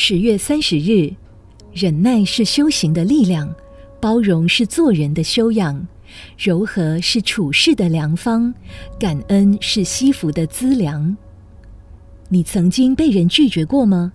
[0.00, 1.12] 十月三十日，
[1.72, 3.52] 忍耐是修行的力量，
[4.00, 5.88] 包容是做人的修养，
[6.38, 8.54] 柔和是处事的良方，
[8.96, 11.16] 感恩是惜福的资粮。
[12.28, 14.12] 你曾经被人拒绝过吗？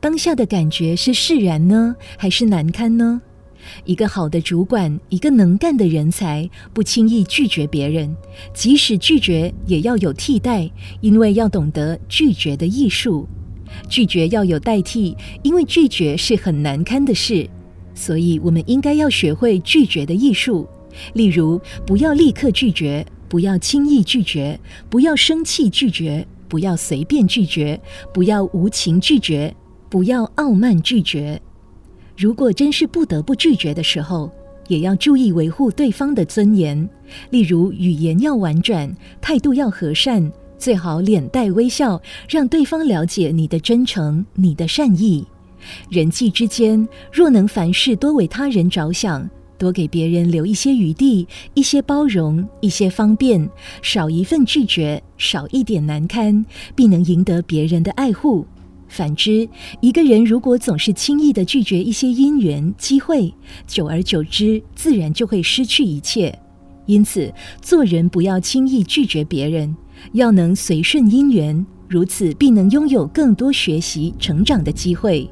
[0.00, 3.22] 当下的感觉是释然呢，还是难堪呢？
[3.86, 8.14] 一个好的主管，一个能干的人才，不轻易拒绝别人，
[8.52, 10.70] 即使拒绝，也要有替代，
[11.00, 13.26] 因为要懂得拒绝的艺术。
[13.88, 17.48] 拒绝要有代替，因为拒绝是很难堪的事，
[17.94, 20.66] 所以我们应该要学会拒绝的艺术。
[21.14, 24.58] 例如，不要立刻拒绝，不要轻易拒绝，
[24.90, 27.80] 不要生气拒绝，不要随便拒绝，
[28.12, 29.54] 不要无情拒绝，
[29.88, 31.40] 不要傲慢拒绝。
[32.16, 34.30] 如果真是不得不拒绝的时候，
[34.68, 36.88] 也要注意维护对方的尊严。
[37.30, 40.30] 例如，语言要婉转，态度要和善，
[40.62, 45.26] 最好脸带微笑，让对方了解你的真诚、你的善意。
[45.90, 49.28] 人际之间，若能凡事多为他人着想，
[49.58, 53.50] 多给别人留一些余地、一些包容、一些方便，
[53.82, 58.46] 少一份拒绝，少一点难堪，必能赢得别人的爱护。
[58.86, 59.48] 反之，
[59.80, 63.34] 一个人如果总是轻易的拒绝一些因缘机会，
[63.66, 66.38] 久而久之，自然就会失去一切。
[66.86, 69.76] 因此，做人不要轻易拒绝别人，
[70.12, 75.28] 要能随顺因缘，如此必能拥有更多学习成长的机会。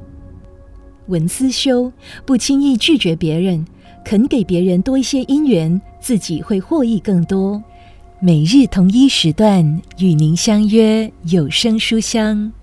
[1.07, 1.91] 文思修，
[2.25, 3.65] 不轻易拒绝别人，
[4.05, 7.61] 肯给别人多一些因缘，自己会获益更多。
[8.19, 12.53] 每日同一时段与您相约有声书香。